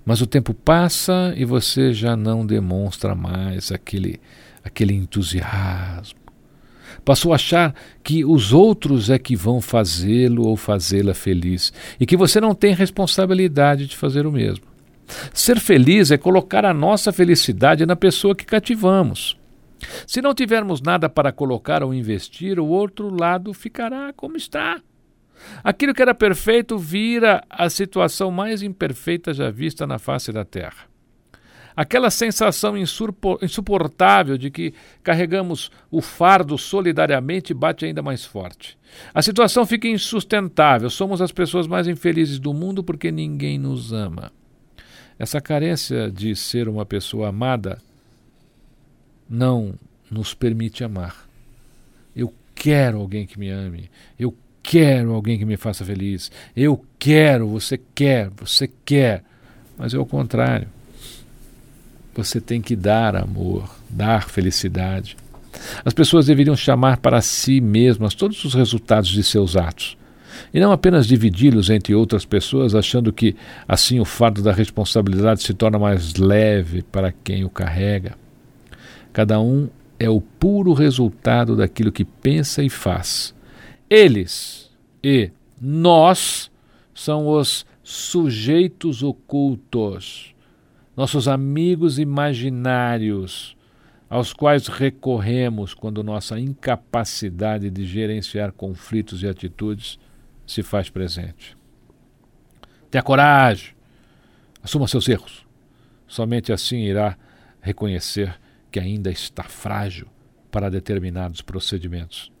Mas 0.05 0.21
o 0.21 0.25
tempo 0.25 0.53
passa 0.53 1.33
e 1.35 1.43
você 1.43 1.91
já 1.91 2.15
não 2.15 2.45
demonstra 2.45 3.13
mais 3.13 3.69
aquele, 3.69 4.21
aquele 4.63 4.93
entusiasmo. 4.93 6.17
Passou 7.03 7.33
a 7.33 7.35
achar 7.35 7.75
que 8.01 8.23
os 8.23 8.53
outros 8.53 9.09
é 9.09 9.19
que 9.19 9.35
vão 9.35 9.59
fazê-lo 9.59 10.47
ou 10.47 10.55
fazê-la 10.55 11.13
feliz 11.13 11.73
e 11.99 12.05
que 12.05 12.15
você 12.15 12.39
não 12.39 12.55
tem 12.55 12.73
responsabilidade 12.73 13.85
de 13.85 13.97
fazer 13.97 14.25
o 14.25 14.31
mesmo. 14.31 14.63
Ser 15.33 15.59
feliz 15.59 16.11
é 16.11 16.17
colocar 16.17 16.63
a 16.63 16.73
nossa 16.73 17.11
felicidade 17.11 17.85
na 17.85 17.97
pessoa 17.97 18.33
que 18.33 18.45
cativamos. 18.45 19.37
Se 20.07 20.21
não 20.21 20.33
tivermos 20.33 20.79
nada 20.79 21.09
para 21.09 21.33
colocar 21.33 21.83
ou 21.83 21.93
investir, 21.93 22.57
o 22.57 22.67
outro 22.67 23.13
lado 23.13 23.53
ficará 23.53 24.13
como 24.13 24.37
está. 24.37 24.79
Aquilo 25.63 25.93
que 25.93 26.01
era 26.01 26.13
perfeito 26.13 26.77
vira 26.77 27.43
a 27.49 27.69
situação 27.69 28.31
mais 28.31 28.61
imperfeita 28.61 29.33
já 29.33 29.49
vista 29.49 29.85
na 29.85 29.99
face 29.99 30.31
da 30.31 30.45
terra. 30.45 30.85
Aquela 31.75 32.09
sensação 32.09 32.75
insuportável 32.77 34.37
de 34.37 34.49
que 34.49 34.73
carregamos 35.03 35.69
o 35.91 36.01
fardo 36.01 36.57
solidariamente 36.57 37.53
bate 37.53 37.83
ainda 37.85 38.01
mais 38.01 38.23
forte. 38.23 38.77
A 39.13 39.21
situação 39.21 39.65
fica 39.65 39.85
insustentável. 39.85 40.89
Somos 40.89 41.21
as 41.21 41.33
pessoas 41.33 41.67
mais 41.67 41.85
infelizes 41.85 42.39
do 42.39 42.53
mundo 42.53 42.81
porque 42.81 43.11
ninguém 43.11 43.59
nos 43.59 43.91
ama. 43.91 44.31
Essa 45.19 45.41
carência 45.41 46.09
de 46.09 46.33
ser 46.33 46.69
uma 46.69 46.85
pessoa 46.85 47.27
amada 47.27 47.77
não 49.29 49.75
nos 50.09 50.33
permite 50.33 50.81
amar. 50.81 51.27
Eu 52.15 52.33
quero 52.53 52.99
alguém 52.99 53.25
que 53.25 53.37
me 53.37 53.49
ame. 53.49 53.89
Eu 54.17 54.33
quero 54.65 55.13
alguém 55.13 55.37
que 55.37 55.45
me 55.45 55.57
faça 55.57 55.85
feliz. 55.85 56.31
Eu 56.57 56.83
quero, 56.97 57.47
você 57.47 57.79
quer, 57.93 58.31
você 58.35 58.67
quer. 58.83 59.23
Mas 59.77 59.93
é 59.93 59.99
o 59.99 60.05
contrário. 60.05 60.67
Você 62.15 62.41
tem 62.41 62.61
que 62.61 62.75
dar 62.75 63.15
amor, 63.15 63.69
dar 63.87 64.27
felicidade. 64.27 65.15
As 65.83 65.93
pessoas 65.93 66.25
deveriam 66.25 66.55
chamar 66.55 66.97
para 66.97 67.21
si 67.21 67.61
mesmas 67.61 68.15
todos 68.15 68.43
os 68.43 68.55
resultados 68.55 69.09
de 69.09 69.23
seus 69.23 69.55
atos 69.55 69.95
e 70.53 70.59
não 70.59 70.71
apenas 70.71 71.05
dividi-los 71.05 71.69
entre 71.69 71.93
outras 71.93 72.25
pessoas, 72.25 72.73
achando 72.73 73.13
que 73.13 73.35
assim 73.67 73.99
o 73.99 74.05
fardo 74.05 74.41
da 74.41 74.51
responsabilidade 74.51 75.43
se 75.43 75.53
torna 75.53 75.77
mais 75.77 76.15
leve 76.15 76.81
para 76.81 77.11
quem 77.11 77.45
o 77.45 77.49
carrega. 77.49 78.17
Cada 79.13 79.39
um 79.39 79.69
é 79.99 80.09
o 80.09 80.19
puro 80.19 80.73
resultado 80.73 81.55
daquilo 81.55 81.91
que 81.91 82.03
pensa 82.03 82.63
e 82.63 82.69
faz. 82.69 83.34
Eles 83.95 84.69
e 85.01 85.31
nós 85.61 86.51
são 86.93 87.29
os 87.29 87.65
sujeitos 87.81 89.01
ocultos, 89.01 90.35
nossos 90.97 91.29
amigos 91.29 91.97
imaginários, 91.97 93.55
aos 94.09 94.33
quais 94.33 94.67
recorremos 94.67 95.73
quando 95.73 96.03
nossa 96.03 96.37
incapacidade 96.37 97.69
de 97.69 97.85
gerenciar 97.85 98.51
conflitos 98.51 99.23
e 99.23 99.29
atitudes 99.29 99.97
se 100.45 100.61
faz 100.61 100.89
presente. 100.89 101.55
Tenha 102.91 103.01
coragem, 103.01 103.73
assuma 104.61 104.89
seus 104.89 105.07
erros. 105.07 105.47
Somente 106.05 106.51
assim 106.51 106.79
irá 106.79 107.17
reconhecer 107.61 108.37
que 108.69 108.77
ainda 108.77 109.09
está 109.09 109.43
frágil 109.43 110.07
para 110.51 110.69
determinados 110.69 111.41
procedimentos. 111.41 112.34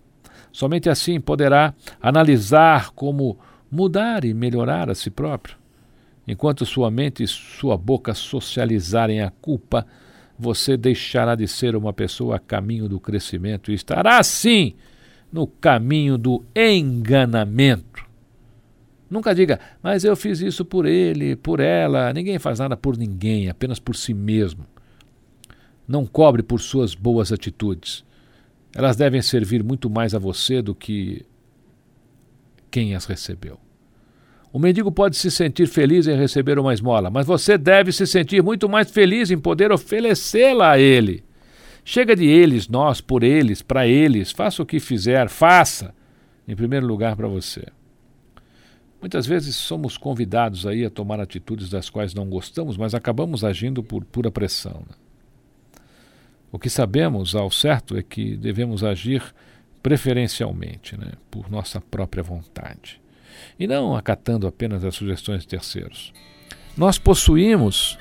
Somente 0.55 0.89
assim 0.89 1.19
poderá 1.19 1.73
analisar 2.01 2.91
como 2.91 3.37
mudar 3.69 4.23
e 4.23 4.33
melhorar 4.33 4.89
a 4.89 4.95
si 4.95 5.09
próprio. 5.09 5.57
Enquanto 6.25 6.65
sua 6.65 6.89
mente 6.89 7.23
e 7.23 7.27
sua 7.27 7.77
boca 7.77 8.13
socializarem 8.13 9.19
a 9.19 9.29
culpa, 9.29 9.85
você 10.39 10.77
deixará 10.77 11.35
de 11.35 11.45
ser 11.45 11.75
uma 11.75 11.91
pessoa 11.91 12.37
a 12.37 12.39
caminho 12.39 12.87
do 12.87 13.01
crescimento 13.01 13.69
e 13.69 13.73
estará, 13.73 14.23
sim, 14.23 14.75
no 15.29 15.45
caminho 15.45 16.17
do 16.17 16.41
enganamento. 16.55 18.05
Nunca 19.09 19.35
diga, 19.35 19.59
mas 19.83 20.05
eu 20.05 20.15
fiz 20.15 20.39
isso 20.39 20.63
por 20.63 20.85
ele, 20.85 21.35
por 21.35 21.59
ela. 21.59 22.13
Ninguém 22.13 22.39
faz 22.39 22.59
nada 22.59 22.77
por 22.77 22.95
ninguém, 22.95 23.49
apenas 23.49 23.77
por 23.77 23.93
si 23.93 24.13
mesmo. 24.13 24.65
Não 25.85 26.05
cobre 26.05 26.41
por 26.41 26.61
suas 26.61 26.95
boas 26.95 27.33
atitudes. 27.33 28.05
Elas 28.75 28.97
devem 28.97 29.21
servir 29.21 29.63
muito 29.63 29.89
mais 29.89 30.13
a 30.13 30.19
você 30.19 30.61
do 30.61 30.75
que 30.75 31.25
quem 32.69 32.93
as 32.93 33.05
recebeu. 33.05 33.57
O 34.51 34.59
mendigo 34.59 34.91
pode 34.91 35.15
se 35.15 35.31
sentir 35.31 35.65
feliz 35.65 36.07
em 36.07 36.17
receber 36.17 36.59
uma 36.59 36.73
esmola, 36.73 37.09
mas 37.09 37.25
você 37.25 37.57
deve 37.57 37.93
se 37.93 38.05
sentir 38.05 38.43
muito 38.43 38.67
mais 38.67 38.91
feliz 38.91 39.31
em 39.31 39.37
poder 39.37 39.71
oferecê-la 39.71 40.71
a 40.71 40.79
ele. 40.79 41.23
Chega 41.85 42.15
de 42.17 42.25
eles, 42.25 42.67
nós, 42.67 42.99
por 42.99 43.23
eles, 43.23 43.61
para 43.61 43.87
eles, 43.87 44.31
faça 44.31 44.61
o 44.61 44.65
que 44.65 44.79
fizer, 44.81 45.29
faça, 45.29 45.93
em 46.45 46.55
primeiro 46.55 46.85
lugar 46.85 47.15
para 47.15 47.27
você. 47.29 47.65
Muitas 48.99 49.25
vezes 49.25 49.55
somos 49.55 49.97
convidados 49.97 50.65
aí 50.65 50.83
a 50.83 50.89
tomar 50.89 51.21
atitudes 51.21 51.69
das 51.69 51.89
quais 51.89 52.13
não 52.13 52.25
gostamos, 52.27 52.75
mas 52.75 52.93
acabamos 52.93 53.45
agindo 53.45 53.81
por 53.81 54.03
pura 54.03 54.31
pressão. 54.31 54.83
Né? 54.89 54.95
O 56.55 56.57
que 56.57 56.69
sabemos 56.69 57.35
ao 57.35 57.51
certo 57.51 57.97
é 57.97 58.01
que 58.01 58.37
devemos 58.37 58.81
agir 58.81 59.21
preferencialmente, 59.83 60.97
né, 60.97 61.11
por 61.29 61.51
nossa 61.51 61.81
própria 61.81 62.23
vontade 62.23 63.01
e 63.59 63.67
não 63.67 63.93
acatando 63.93 64.47
apenas 64.47 64.85
as 64.85 64.95
sugestões 64.95 65.41
de 65.41 65.49
terceiros. 65.49 66.13
Nós 66.77 66.97
possuímos, 66.97 67.99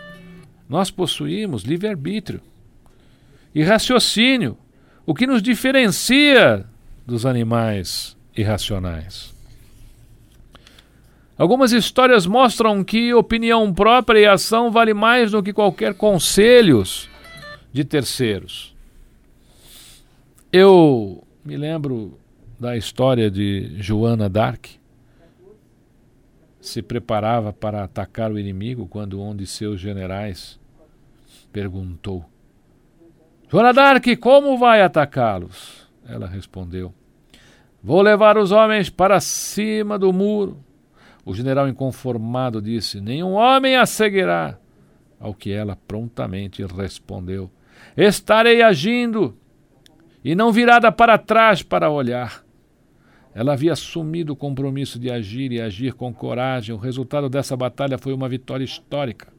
nós 0.69 0.89
possuímos 0.89 1.65
livre-arbítrio 1.65 2.41
e 3.53 3.61
raciocínio, 3.61 4.57
o 5.05 5.13
que 5.13 5.27
nos 5.27 5.43
diferencia 5.43 6.65
dos 7.05 7.27
animais 7.27 8.17
irracionais. 8.37 9.35
Algumas 11.37 11.73
histórias 11.73 12.25
mostram 12.25 12.85
que 12.85 13.13
opinião 13.13 13.75
própria 13.75 14.21
e 14.21 14.27
ação 14.27 14.71
vale 14.71 14.95
mais 14.95 15.33
do 15.33 15.43
que 15.43 15.53
qualquer 15.53 15.95
conselhos 15.95 17.13
de 17.75 17.85
terceiros. 17.85 18.73
Eu 20.53 21.27
me 21.45 21.57
lembro 21.57 22.17
da 22.59 22.77
história 22.77 23.29
de 23.29 23.83
Joana 23.83 24.29
d'Arc, 24.29 24.79
se 26.61 26.81
preparava 26.81 27.53
para 27.53 27.83
atacar 27.83 28.31
o 28.31 28.39
inimigo 28.39 28.87
quando 28.87 29.21
um 29.21 29.35
de 29.35 29.45
seus 29.45 29.81
generais 29.81 30.59
perguntou: 31.53 32.25
Joana 33.51 33.73
d'Arc, 33.73 34.17
como 34.19 34.57
vai 34.57 34.81
atacá-los? 34.81 35.89
Ela 36.07 36.29
respondeu: 36.29 36.95
Vou 37.83 38.01
levar 38.03 38.39
os 38.39 38.53
homens 38.53 38.89
para 38.89 39.19
cima 39.19 39.99
do 39.99 40.13
muro. 40.13 40.65
O 41.25 41.35
general 41.35 41.69
inconformado 41.69 42.63
disse: 42.63 43.01
Nenhum 43.01 43.33
homem 43.33 43.75
a 43.75 43.85
seguirá. 43.85 44.61
Ao 45.19 45.35
que 45.35 45.51
ela 45.51 45.77
prontamente 45.89 46.65
respondeu: 46.65 47.51
Estarei 47.97 48.63
agindo 48.63 49.37
e 50.25 50.35
não 50.35 50.51
virada 50.51 50.91
para 50.91 51.19
trás 51.19 51.63
para 51.63 51.91
olhar. 51.91 52.45
Ela 53.35 53.53
havia 53.53 53.73
assumido 53.73 54.33
o 54.33 54.37
compromisso 54.37 54.99
de 54.99 55.11
agir 55.11 55.51
e 55.53 55.61
agir 55.61 55.93
com 55.93 56.15
coragem. 56.15 56.75
O 56.75 56.79
resultado 56.79 57.29
dessa 57.29 57.57
batalha 57.57 57.99
foi 57.99 58.13
uma 58.13 58.29
vitória 58.29 58.65
histórica. 58.65 59.33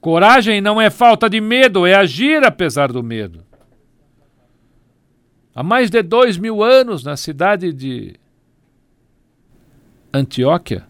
Coragem 0.00 0.60
não 0.60 0.80
é 0.80 0.90
falta 0.90 1.30
de 1.30 1.40
medo, 1.40 1.86
é 1.86 1.94
agir 1.94 2.44
apesar 2.44 2.92
do 2.92 3.02
medo. 3.02 3.44
Há 5.54 5.62
mais 5.62 5.90
de 5.90 6.02
dois 6.02 6.36
mil 6.36 6.62
anos, 6.62 7.04
na 7.04 7.16
cidade 7.16 7.72
de 7.72 8.14
Antioquia, 10.12 10.84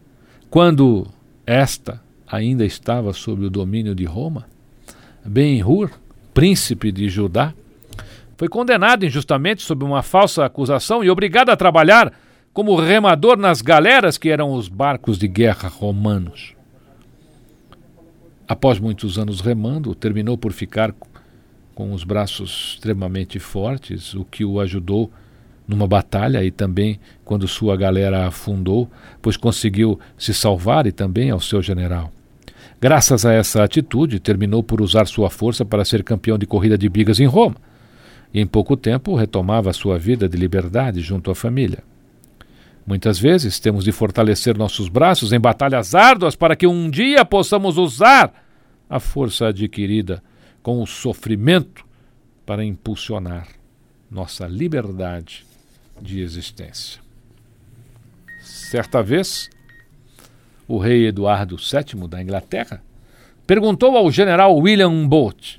quando 0.49 1.07
esta 1.47 2.03
ainda 2.27 2.65
estava 2.65 3.13
sob 3.13 3.45
o 3.45 3.51
domínio 3.51 3.95
de 3.95 4.05
Roma, 4.05 4.47
Ben-Hur, 5.25 5.91
príncipe 6.33 6.91
de 6.91 7.09
Judá, 7.09 7.55
foi 8.37 8.49
condenado 8.49 9.07
injustamente 9.07 9.63
sob 9.63 9.85
uma 9.85 10.03
falsa 10.03 10.45
acusação 10.45 11.05
e 11.05 11.11
obrigado 11.11 11.51
a 11.51 11.57
trabalhar 11.57 12.13
como 12.53 12.75
remador 12.77 13.37
nas 13.37 13.63
galeras 13.63 14.19
que 14.19 14.29
eram 14.29 14.53
os 14.53 14.69
barcos 14.69 15.19
de 15.19 15.29
guerra 15.29 15.69
romanos. 15.69 16.55
Após 18.47 18.79
muitos 18.79 19.19
anos 19.19 19.41
remando, 19.41 19.95
terminou 19.95 20.37
por 20.37 20.53
ficar 20.53 20.93
com 21.75 21.93
os 21.93 22.05
braços 22.05 22.75
extremamente 22.75 23.39
fortes, 23.39 24.15
o 24.15 24.25
que 24.25 24.45
o 24.45 24.61
ajudou 24.61 25.11
numa 25.67 25.87
batalha 25.87 26.45
e 26.45 26.51
também 26.51 27.01
quando 27.25 27.49
sua 27.49 27.77
galera 27.77 28.27
afundou, 28.27 28.91
pois 29.23 29.37
conseguiu 29.37 29.99
se 30.19 30.35
salvar 30.35 30.87
e 30.87 30.93
também 30.93 31.31
ao 31.31 31.41
seu 31.41 31.63
general. 31.63 32.13
Graças 32.83 33.25
a 33.25 33.33
essa 33.33 33.63
atitude, 33.63 34.19
terminou 34.19 34.61
por 34.61 34.81
usar 34.81 35.07
sua 35.07 35.31
força 35.31 35.65
para 35.65 35.85
ser 35.85 36.03
campeão 36.03 36.37
de 36.37 36.47
corrida 36.47 36.77
de 36.77 36.89
bigas 36.89 37.21
em 37.21 37.27
Roma 37.27 37.55
e 38.35 38.41
em 38.41 38.47
pouco 38.47 38.77
tempo 38.77 39.15
retomava 39.15 39.73
sua 39.73 39.97
vida 39.97 40.29
de 40.29 40.37
liberdade 40.37 41.01
junto 41.01 41.31
à 41.31 41.35
família. 41.37 41.85
Muitas 42.85 43.21
vezes 43.21 43.61
temos 43.61 43.85
de 43.85 43.93
fortalecer 43.93 44.59
nossos 44.59 44.89
braços 44.89 45.33
em 45.33 45.39
batalhas 45.39 45.95
árduas 45.95 46.35
para 46.35 46.57
que 46.57 46.67
um 46.67 46.91
dia 46.91 47.25
possamos 47.25 47.79
usar 47.79 48.35
a 48.91 48.99
força 48.99 49.47
adquirida 49.47 50.21
com 50.61 50.83
o 50.83 50.87
sofrimento 50.87 51.87
para 52.45 52.65
impulsionar 52.65 53.47
nossa 54.11 54.49
liberdade 54.49 55.47
de 56.01 56.21
existência. 56.21 57.01
Certa 58.41 59.01
vez, 59.05 59.49
o 60.73 60.79
rei 60.79 61.09
Eduardo 61.09 61.57
VII 61.57 62.09
da 62.09 62.23
Inglaterra 62.23 62.83
perguntou 63.47 63.95
ao 63.95 64.11
general 64.11 64.57
William 64.57 65.07
Bolt 65.07 65.59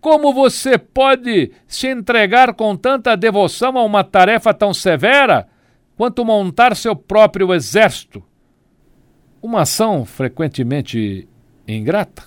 como 0.00 0.32
você 0.32 0.78
pode 0.78 1.50
se 1.66 1.88
entregar 1.88 2.54
com 2.54 2.76
tanta 2.76 3.16
devoção 3.16 3.76
a 3.76 3.82
uma 3.82 4.04
tarefa 4.04 4.54
tão 4.54 4.72
severa 4.72 5.48
quanto 5.96 6.24
montar 6.24 6.76
seu 6.76 6.94
próprio 6.94 7.52
exército? 7.52 8.22
Uma 9.42 9.62
ação 9.62 10.04
frequentemente 10.04 11.26
ingrata. 11.66 12.22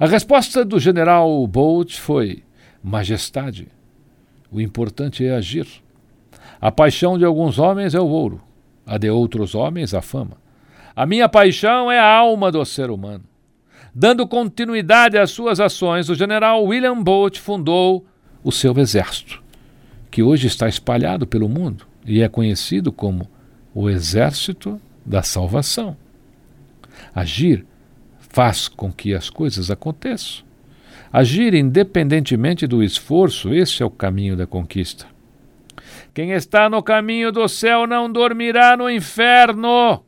A 0.00 0.06
resposta 0.06 0.64
do 0.64 0.80
general 0.80 1.46
Bolt 1.46 1.96
foi: 1.96 2.42
Majestade, 2.82 3.68
o 4.50 4.60
importante 4.60 5.24
é 5.24 5.32
agir. 5.32 5.68
A 6.60 6.72
paixão 6.72 7.16
de 7.16 7.24
alguns 7.24 7.60
homens 7.60 7.94
é 7.94 8.00
o 8.00 8.08
ouro, 8.08 8.42
a 8.88 8.96
de 8.96 9.10
outros 9.10 9.54
homens 9.54 9.92
a 9.92 10.00
fama. 10.00 10.38
A 10.96 11.04
minha 11.04 11.28
paixão 11.28 11.92
é 11.92 11.98
a 11.98 12.16
alma 12.16 12.50
do 12.50 12.64
ser 12.64 12.90
humano. 12.90 13.22
Dando 13.94 14.26
continuidade 14.26 15.18
às 15.18 15.30
suas 15.30 15.60
ações, 15.60 16.08
o 16.08 16.14
general 16.14 16.64
William 16.64 17.00
Bolt 17.02 17.38
fundou 17.38 18.06
o 18.42 18.50
seu 18.50 18.76
exército, 18.78 19.42
que 20.10 20.22
hoje 20.22 20.46
está 20.46 20.68
espalhado 20.68 21.26
pelo 21.26 21.48
mundo 21.48 21.86
e 22.06 22.22
é 22.22 22.28
conhecido 22.28 22.90
como 22.90 23.28
o 23.74 23.90
Exército 23.90 24.80
da 25.04 25.22
Salvação. 25.22 25.96
Agir 27.14 27.66
faz 28.18 28.68
com 28.68 28.90
que 28.90 29.14
as 29.14 29.28
coisas 29.28 29.70
aconteçam. 29.70 30.44
Agir 31.12 31.54
independentemente 31.54 32.66
do 32.66 32.82
esforço, 32.82 33.52
esse 33.52 33.82
é 33.82 33.86
o 33.86 33.90
caminho 33.90 34.36
da 34.36 34.46
conquista. 34.46 35.06
Quem 36.14 36.32
está 36.32 36.68
no 36.68 36.82
caminho 36.82 37.30
do 37.30 37.46
céu 37.48 37.86
não 37.86 38.10
dormirá 38.10 38.76
no 38.76 38.90
inferno, 38.90 40.04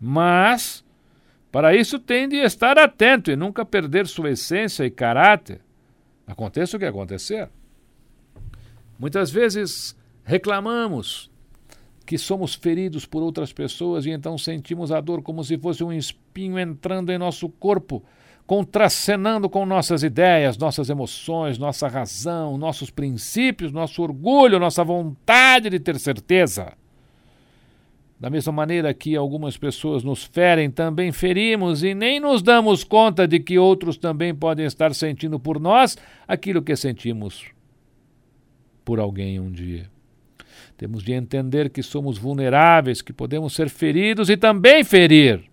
mas 0.00 0.84
para 1.50 1.74
isso 1.74 1.98
tem 1.98 2.28
de 2.28 2.36
estar 2.36 2.78
atento 2.78 3.30
e 3.30 3.36
nunca 3.36 3.64
perder 3.64 4.06
sua 4.06 4.30
essência 4.30 4.84
e 4.84 4.90
caráter. 4.90 5.60
Aconteça 6.26 6.76
o 6.76 6.80
que 6.80 6.86
acontecer. 6.86 7.48
Muitas 8.98 9.30
vezes 9.30 9.96
reclamamos 10.22 11.30
que 12.06 12.18
somos 12.18 12.54
feridos 12.54 13.06
por 13.06 13.22
outras 13.22 13.52
pessoas 13.52 14.06
e 14.06 14.10
então 14.10 14.36
sentimos 14.36 14.92
a 14.92 15.00
dor 15.00 15.22
como 15.22 15.42
se 15.42 15.58
fosse 15.58 15.82
um 15.82 15.92
espinho 15.92 16.58
entrando 16.58 17.10
em 17.10 17.18
nosso 17.18 17.48
corpo, 17.48 18.04
contracenando 18.50 19.48
com 19.48 19.64
nossas 19.64 20.02
ideias, 20.02 20.58
nossas 20.58 20.90
emoções, 20.90 21.56
nossa 21.56 21.86
razão, 21.86 22.58
nossos 22.58 22.90
princípios, 22.90 23.70
nosso 23.70 24.02
orgulho, 24.02 24.58
nossa 24.58 24.82
vontade 24.82 25.70
de 25.70 25.78
ter 25.78 25.96
certeza. 26.00 26.72
Da 28.18 28.28
mesma 28.28 28.52
maneira 28.52 28.92
que 28.92 29.14
algumas 29.14 29.56
pessoas 29.56 30.02
nos 30.02 30.24
ferem, 30.24 30.68
também 30.68 31.12
ferimos 31.12 31.84
e 31.84 31.94
nem 31.94 32.18
nos 32.18 32.42
damos 32.42 32.82
conta 32.82 33.24
de 33.24 33.38
que 33.38 33.56
outros 33.56 33.96
também 33.96 34.34
podem 34.34 34.66
estar 34.66 34.92
sentindo 34.96 35.38
por 35.38 35.60
nós 35.60 35.96
aquilo 36.26 36.60
que 36.60 36.74
sentimos 36.74 37.44
por 38.84 38.98
alguém 38.98 39.38
um 39.38 39.52
dia. 39.52 39.88
Temos 40.76 41.04
de 41.04 41.12
entender 41.12 41.70
que 41.70 41.84
somos 41.84 42.18
vulneráveis, 42.18 43.00
que 43.00 43.12
podemos 43.12 43.54
ser 43.54 43.68
feridos 43.68 44.28
e 44.28 44.36
também 44.36 44.82
ferir. 44.82 45.49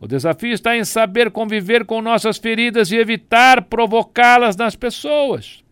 O 0.00 0.06
desafio 0.06 0.52
está 0.52 0.76
em 0.76 0.84
saber 0.84 1.30
conviver 1.30 1.84
com 1.84 2.02
nossas 2.02 2.36
feridas 2.36 2.90
e 2.90 2.96
evitar 2.96 3.62
provocá-las 3.64 4.54
nas 4.54 4.76
pessoas. 4.76 5.64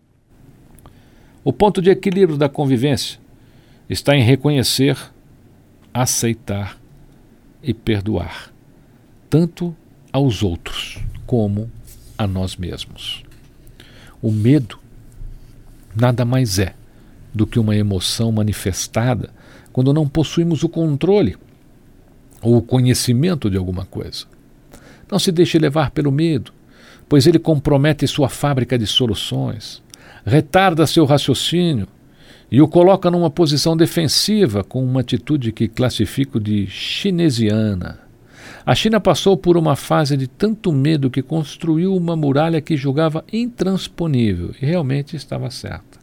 O 1.42 1.52
ponto 1.52 1.82
de 1.82 1.90
equilíbrio 1.90 2.38
da 2.38 2.48
convivência 2.48 3.20
está 3.88 4.16
em 4.16 4.22
reconhecer, 4.22 4.96
aceitar 5.92 6.78
e 7.62 7.74
perdoar, 7.74 8.50
tanto 9.28 9.76
aos 10.10 10.42
outros 10.42 10.98
como 11.26 11.70
a 12.16 12.26
nós 12.26 12.56
mesmos. 12.56 13.22
O 14.22 14.32
medo 14.32 14.78
nada 15.94 16.24
mais 16.24 16.58
é 16.58 16.74
do 17.32 17.46
que 17.46 17.58
uma 17.58 17.76
emoção 17.76 18.32
manifestada 18.32 19.30
quando 19.70 19.92
não 19.92 20.08
possuímos 20.08 20.62
o 20.62 20.68
controle 20.68 21.36
ou 22.44 22.58
o 22.58 22.62
conhecimento 22.62 23.50
de 23.50 23.56
alguma 23.56 23.86
coisa. 23.86 24.26
Não 25.10 25.18
se 25.18 25.32
deixe 25.32 25.58
levar 25.58 25.90
pelo 25.90 26.12
medo, 26.12 26.52
pois 27.08 27.26
ele 27.26 27.38
compromete 27.38 28.06
sua 28.06 28.28
fábrica 28.28 28.78
de 28.78 28.86
soluções, 28.86 29.82
retarda 30.24 30.86
seu 30.86 31.04
raciocínio 31.06 31.88
e 32.50 32.60
o 32.60 32.68
coloca 32.68 33.10
numa 33.10 33.30
posição 33.30 33.76
defensiva 33.76 34.62
com 34.62 34.84
uma 34.84 35.00
atitude 35.00 35.52
que 35.52 35.66
classifico 35.66 36.38
de 36.38 36.66
chinesiana. 36.66 37.98
A 38.66 38.74
China 38.74 39.00
passou 39.00 39.36
por 39.36 39.56
uma 39.56 39.76
fase 39.76 40.16
de 40.16 40.26
tanto 40.26 40.72
medo 40.72 41.10
que 41.10 41.22
construiu 41.22 41.96
uma 41.96 42.14
muralha 42.14 42.60
que 42.60 42.76
julgava 42.76 43.24
intransponível 43.32 44.54
e 44.60 44.66
realmente 44.66 45.16
estava 45.16 45.50
certa. 45.50 45.98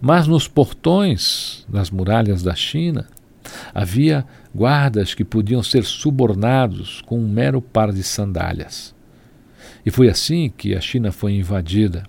Mas 0.00 0.26
nos 0.26 0.48
portões 0.48 1.64
das 1.68 1.90
muralhas 1.90 2.42
da 2.42 2.54
China 2.54 3.06
havia 3.74 4.24
guardas 4.54 5.14
que 5.14 5.24
podiam 5.24 5.62
ser 5.62 5.84
subornados 5.84 7.02
com 7.02 7.18
um 7.18 7.28
mero 7.28 7.60
par 7.60 7.92
de 7.92 8.02
sandálias. 8.02 8.94
E 9.84 9.90
foi 9.90 10.08
assim 10.08 10.52
que 10.56 10.74
a 10.74 10.80
China 10.80 11.10
foi 11.10 11.32
invadida. 11.32 12.04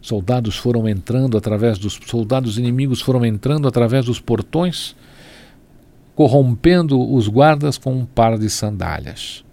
Soldados 0.00 0.56
foram 0.56 0.88
entrando 0.88 1.36
através 1.36 1.78
dos 1.78 1.98
soldados 2.06 2.58
inimigos 2.58 3.00
foram 3.00 3.24
entrando 3.24 3.66
através 3.66 4.04
dos 4.04 4.20
portões, 4.20 4.94
corrompendo 6.14 7.00
os 7.12 7.28
guardas 7.28 7.78
com 7.78 7.94
um 7.94 8.04
par 8.04 8.38
de 8.38 8.48
sandálias. 8.48 9.44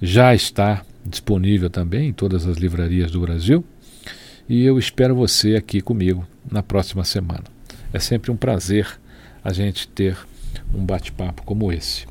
já 0.00 0.34
está 0.34 0.82
disponível 1.04 1.68
também 1.68 2.08
em 2.08 2.12
todas 2.12 2.46
as 2.46 2.56
livrarias 2.56 3.10
do 3.10 3.20
Brasil. 3.20 3.64
E 4.48 4.64
eu 4.64 4.78
espero 4.78 5.14
você 5.14 5.54
aqui 5.54 5.80
comigo 5.80 6.26
na 6.50 6.62
próxima 6.62 7.04
semana. 7.04 7.44
É 7.92 7.98
sempre 7.98 8.30
um 8.30 8.36
prazer 8.36 8.98
a 9.44 9.52
gente 9.52 9.88
ter 9.88 10.16
um 10.74 10.84
bate-papo 10.84 11.42
como 11.44 11.72
esse. 11.72 12.06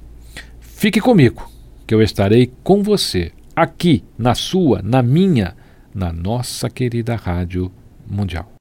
Fique 0.59 0.99
comigo, 0.99 1.49
que 1.85 1.93
eu 1.93 2.01
estarei 2.01 2.51
com 2.63 2.81
você, 2.81 3.31
aqui, 3.55 4.03
na 4.17 4.33
sua, 4.33 4.81
na 4.81 5.01
minha, 5.01 5.55
na 5.93 6.11
nossa 6.11 6.69
querida 6.69 7.15
Rádio 7.15 7.71
Mundial. 8.07 8.60